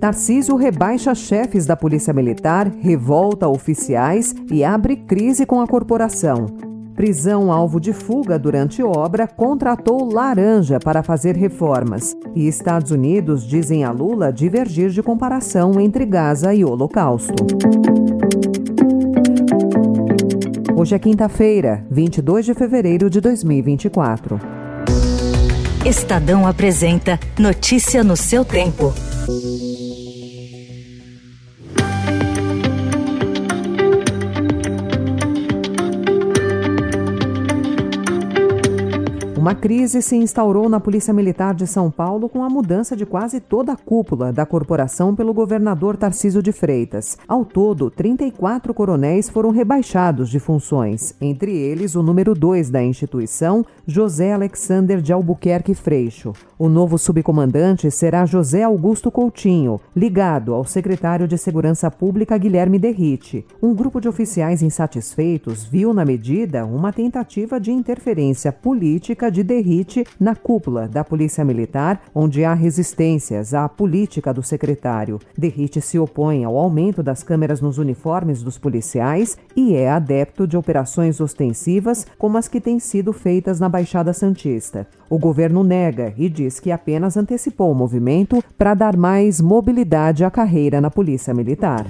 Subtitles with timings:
[0.00, 6.46] Tarcísio rebaixa chefes da Polícia Militar, revolta oficiais e abre crise com a corporação.
[6.96, 12.16] Prisão alvo de fuga durante obra contratou Laranja para fazer reformas.
[12.34, 17.34] E Estados Unidos dizem a Lula divergir de comparação entre Gaza e Holocausto.
[20.74, 24.40] Hoje é quinta-feira, 22 de fevereiro de 2024.
[25.84, 28.94] Estadão apresenta Notícia no seu tempo.
[39.40, 43.40] Uma crise se instaurou na Polícia Militar de São Paulo com a mudança de quase
[43.40, 47.16] toda a cúpula da corporação pelo governador Tarciso de Freitas.
[47.26, 53.64] Ao todo, 34 coronéis foram rebaixados de funções, entre eles o número 2 da instituição,
[53.86, 56.34] José Alexander de Albuquerque Freixo.
[56.58, 63.46] O novo subcomandante será José Augusto Coutinho, ligado ao secretário de Segurança Pública Guilherme Derrite.
[63.62, 70.04] Um grupo de oficiais insatisfeitos viu na medida uma tentativa de interferência política de derrite
[70.18, 75.18] na cúpula da Polícia Militar, onde há resistências à política do secretário.
[75.36, 80.56] Derrite se opõe ao aumento das câmeras nos uniformes dos policiais e é adepto de
[80.56, 84.86] operações ostensivas como as que têm sido feitas na Baixada Santista.
[85.08, 90.30] O governo nega e diz que apenas antecipou o movimento para dar mais mobilidade à
[90.30, 91.86] carreira na Polícia Militar.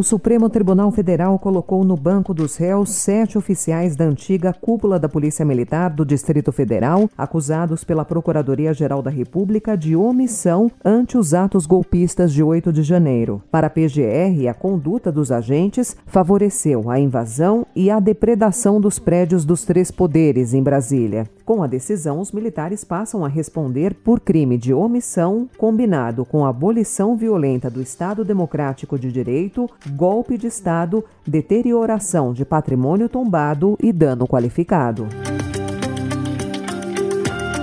[0.00, 5.10] O Supremo Tribunal Federal colocou no banco dos réus sete oficiais da antiga cúpula da
[5.10, 11.66] Polícia Militar do Distrito Federal, acusados pela Procuradoria-Geral da República de omissão ante os atos
[11.66, 13.42] golpistas de 8 de janeiro.
[13.50, 19.44] Para a PGR, a conduta dos agentes favoreceu a invasão e a depredação dos prédios
[19.44, 21.28] dos três poderes em Brasília.
[21.44, 27.16] Com a decisão, os militares passam a responder por crime de omissão combinado com abolição
[27.16, 34.26] violenta do Estado Democrático de Direito, golpe de Estado, deterioração de patrimônio tombado e dano
[34.26, 35.06] qualificado.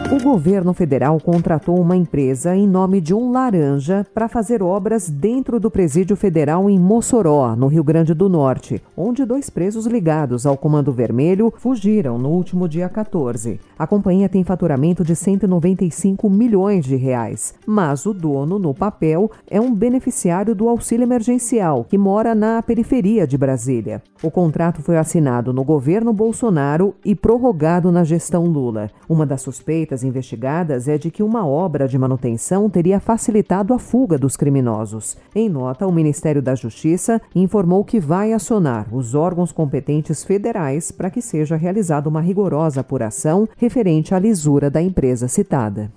[0.10, 5.60] O governo federal contratou uma empresa em nome de um laranja para fazer obras dentro
[5.60, 10.56] do presídio federal em Mossoró, no Rio Grande do Norte, onde dois presos ligados ao
[10.56, 13.60] Comando Vermelho fugiram no último dia 14.
[13.78, 19.60] A companhia tem faturamento de 195 milhões de reais, mas o dono, no papel, é
[19.60, 24.02] um beneficiário do auxílio emergencial que mora na periferia de Brasília.
[24.24, 28.90] O contrato foi assinado no governo Bolsonaro e prorrogado na gestão Lula.
[29.10, 34.18] Uma das suspeitas investigadas é de que uma obra de manutenção teria facilitado a fuga
[34.18, 35.18] dos criminosos.
[35.36, 41.10] Em nota, o Ministério da Justiça informou que vai acionar os órgãos competentes federais para
[41.10, 45.92] que seja realizada uma rigorosa apuração referente à lisura da empresa citada.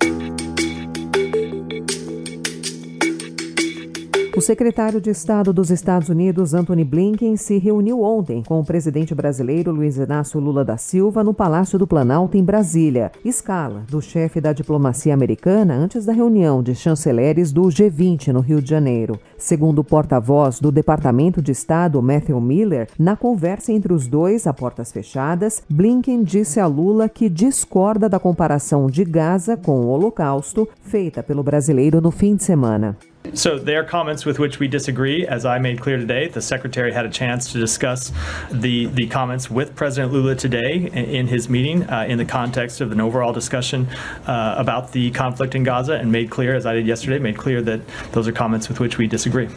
[4.33, 9.13] O secretário de Estado dos Estados Unidos, Anthony Blinken, se reuniu ontem com o presidente
[9.13, 14.39] brasileiro Luiz Inácio Lula da Silva no Palácio do Planalto, em Brasília, escala do chefe
[14.39, 19.19] da diplomacia americana antes da reunião de chanceleres do G20 no Rio de Janeiro.
[19.37, 24.53] Segundo o porta-voz do Departamento de Estado, Matthew Miller, na conversa entre os dois, a
[24.53, 30.69] portas fechadas, Blinken disse a Lula que discorda da comparação de Gaza com o Holocausto
[30.81, 32.95] feita pelo brasileiro no fim de semana.
[33.33, 35.27] So there are comments with which we disagree.
[35.27, 38.11] As I made clear today, the secretary had a chance to discuss
[38.51, 42.91] the the comments with President Lula today in, his meeting uh, in the context of
[42.91, 43.87] an overall discussion
[44.25, 47.61] uh, about the conflict in Gaza, and made clear, as I did yesterday, made clear
[47.61, 49.47] that those are comments with which we disagree.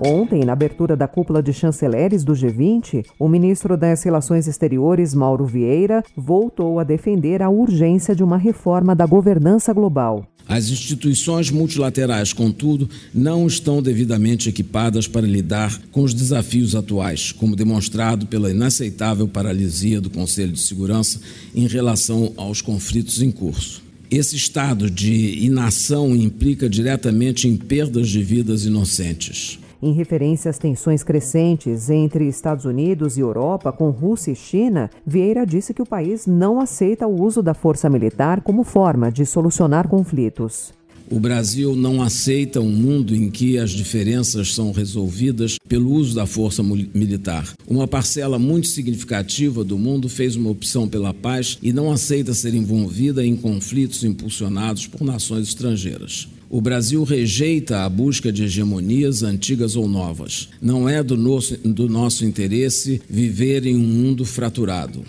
[0.00, 5.44] Ontem, na abertura da cúpula de chanceleres do G20, o ministro das Relações Exteriores, Mauro
[5.44, 10.24] Vieira, voltou a defender a urgência de uma reforma da governança global.
[10.46, 17.56] As instituições multilaterais, contudo, não estão devidamente equipadas para lidar com os desafios atuais, como
[17.56, 21.20] demonstrado pela inaceitável paralisia do Conselho de Segurança
[21.52, 23.82] em relação aos conflitos em curso.
[24.10, 29.58] Esse estado de inação implica diretamente em perdas de vidas inocentes.
[29.80, 35.46] Em referência às tensões crescentes entre Estados Unidos e Europa com Rússia e China, Vieira
[35.46, 39.86] disse que o país não aceita o uso da força militar como forma de solucionar
[39.86, 40.72] conflitos.
[41.10, 46.26] O Brasil não aceita um mundo em que as diferenças são resolvidas pelo uso da
[46.26, 47.54] força militar.
[47.66, 52.52] Uma parcela muito significativa do mundo fez uma opção pela paz e não aceita ser
[52.52, 56.28] envolvida em conflitos impulsionados por nações estrangeiras.
[56.50, 60.48] O Brasil rejeita a busca de hegemonias antigas ou novas.
[60.62, 65.04] Não é do nosso, do nosso interesse viver em um mundo fraturado.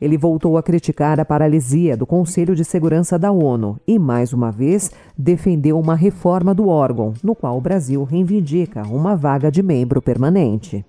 [0.00, 4.50] Ele voltou a criticar a paralisia do Conselho de Segurança da ONU e, mais uma
[4.50, 10.00] vez, defendeu uma reforma do órgão, no qual o Brasil reivindica uma vaga de membro
[10.00, 10.84] permanente.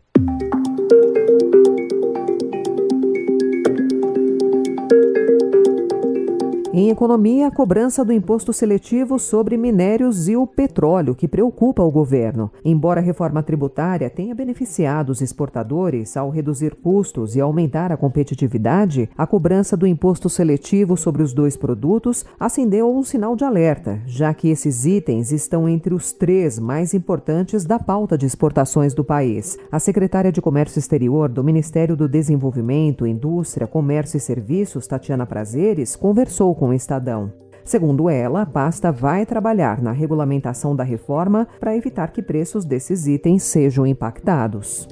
[6.80, 11.92] Em economia, a cobrança do imposto seletivo sobre minérios e o petróleo, que preocupa o
[11.92, 12.50] governo.
[12.64, 19.10] Embora a reforma tributária tenha beneficiado os exportadores ao reduzir custos e aumentar a competitividade,
[19.18, 24.34] a cobrança do imposto seletivo sobre os dois produtos acendeu um sinal de alerta, já
[24.34, 29.58] que esses itens estão entre os três mais importantes da pauta de exportações do país.
[29.70, 35.98] A secretária de Comércio Exterior do Ministério do Desenvolvimento, Indústria, Comércio e Serviços, Tatiana Prazeres,
[35.98, 37.34] conversou com o Estadão.
[37.64, 43.06] Segundo ela, a pasta vai trabalhar na regulamentação da reforma para evitar que preços desses
[43.06, 44.88] itens sejam impactados.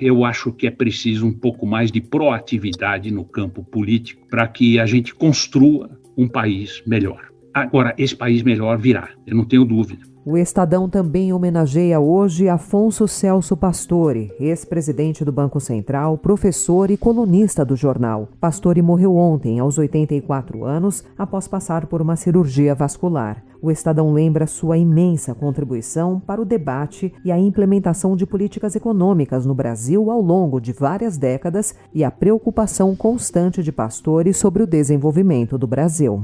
[0.00, 4.78] Eu acho que é preciso um pouco mais de proatividade no campo político para que
[4.78, 7.32] a gente construa um país melhor.
[7.52, 10.02] Agora, esse país melhor virá, eu não tenho dúvida.
[10.30, 17.64] O Estadão também homenageia hoje Afonso Celso Pastore, ex-presidente do Banco Central, professor e colunista
[17.64, 18.28] do jornal.
[18.38, 23.42] Pastore morreu ontem, aos 84 anos, após passar por uma cirurgia vascular.
[23.60, 29.44] O Estadão lembra sua imensa contribuição para o debate e a implementação de políticas econômicas
[29.44, 34.66] no Brasil ao longo de várias décadas e a preocupação constante de Pastore sobre o
[34.66, 36.22] desenvolvimento do Brasil.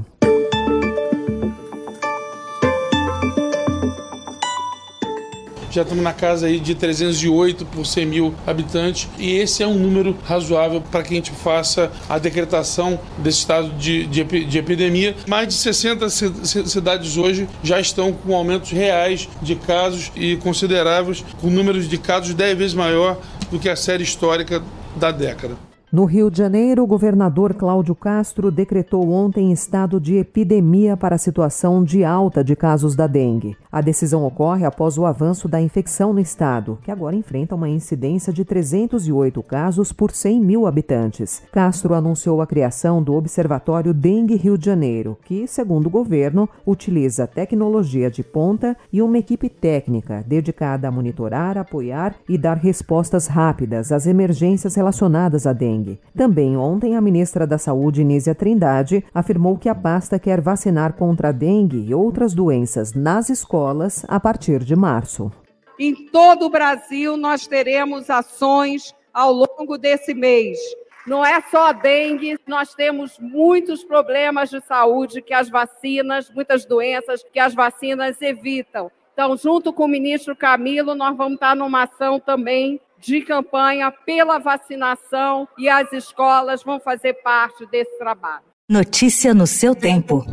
[5.75, 9.77] Já estamos na casa aí de 308 por 100 mil habitantes e esse é um
[9.77, 15.15] número razoável para que a gente faça a decretação desse estado de, de, de epidemia.
[15.27, 21.49] Mais de 60 cidades hoje já estão com aumentos reais de casos e consideráveis, com
[21.49, 23.19] números de casos 10 vezes maior
[23.51, 24.63] do que a série histórica
[24.95, 25.74] da década.
[25.91, 31.19] No Rio de Janeiro, o governador Cláudio Castro decretou ontem estado de epidemia para a
[31.19, 33.55] situação de alta de casos da dengue.
[33.71, 38.33] A decisão ocorre após o avanço da infecção no estado, que agora enfrenta uma incidência
[38.33, 41.43] de 308 casos por 100 mil habitantes.
[41.51, 47.27] Castro anunciou a criação do Observatório Dengue Rio de Janeiro, que, segundo o governo, utiliza
[47.27, 53.91] tecnologia de ponta e uma equipe técnica dedicada a monitorar, apoiar e dar respostas rápidas
[53.91, 55.99] às emergências relacionadas à dengue dengue.
[56.15, 61.29] Também ontem, a ministra da Saúde, Nízia Trindade, afirmou que a pasta quer vacinar contra
[61.29, 65.31] a dengue e outras doenças nas escolas a partir de março.
[65.77, 70.57] Em todo o Brasil, nós teremos ações ao longo desse mês.
[71.05, 76.65] Não é só a dengue, nós temos muitos problemas de saúde que as vacinas, muitas
[76.65, 78.89] doenças que as vacinas evitam.
[79.13, 84.39] Então, junto com o ministro Camilo, nós vamos estar numa ação também de campanha pela
[84.39, 88.43] vacinação e as escolas vão fazer parte desse trabalho.
[88.67, 90.25] Notícia no seu tempo.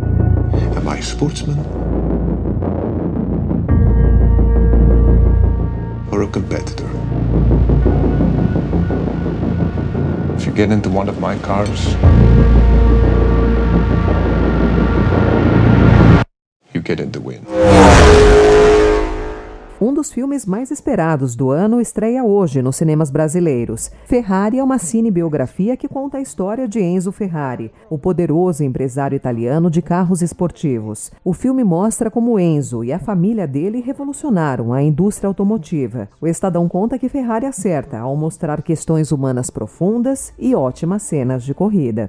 [0.74, 1.58] Am I a sportsman?
[6.10, 6.86] Or a competitor?
[10.38, 11.94] If you get into one of my cars,
[16.72, 17.43] you get in the win.
[19.82, 23.91] Um dos filmes mais esperados do ano estreia hoje nos cinemas brasileiros.
[24.05, 29.69] Ferrari é uma cinebiografia que conta a história de Enzo Ferrari, o poderoso empresário italiano
[29.69, 31.10] de carros esportivos.
[31.24, 36.08] O filme mostra como Enzo e a família dele revolucionaram a indústria automotiva.
[36.20, 41.55] O Estadão conta que Ferrari acerta ao mostrar questões humanas profundas e ótimas cenas de
[41.55, 42.08] corrida.